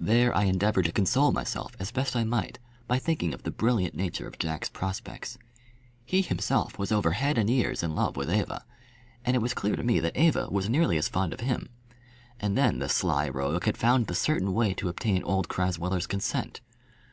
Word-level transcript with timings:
There 0.00 0.32
I 0.32 0.44
endeavoured 0.44 0.84
to 0.86 0.92
console 0.92 1.32
myself 1.32 1.74
as 1.80 1.90
best 1.90 2.14
I 2.14 2.22
might 2.22 2.60
by 2.86 3.00
thinking 3.00 3.34
of 3.34 3.42
the 3.42 3.50
brilliant 3.50 3.96
nature 3.96 4.28
of 4.28 4.38
Jack's 4.38 4.68
prospects. 4.68 5.38
He 6.04 6.22
himself 6.22 6.78
was 6.78 6.92
over 6.92 7.10
head 7.10 7.36
and 7.36 7.50
ears 7.50 7.82
in 7.82 7.96
love 7.96 8.16
with 8.16 8.30
Eva, 8.30 8.64
and 9.24 9.34
it 9.34 9.42
was 9.42 9.54
clear 9.54 9.74
to 9.74 9.82
me 9.82 9.98
that 9.98 10.16
Eva 10.16 10.46
was 10.50 10.68
nearly 10.70 10.98
as 10.98 11.08
fond 11.08 11.32
of 11.32 11.40
him. 11.40 11.68
And 12.38 12.56
then 12.56 12.78
the 12.78 12.88
sly 12.88 13.28
rogue 13.28 13.64
had 13.64 13.76
found 13.76 14.06
the 14.06 14.14
certain 14.14 14.54
way 14.54 14.72
to 14.74 14.88
obtain 14.88 15.24
old 15.24 15.48
Crasweller's 15.48 16.06
consent. 16.06 16.60